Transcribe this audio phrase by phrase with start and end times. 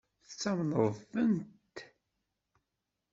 [0.27, 1.75] Tettamneḍ-tent?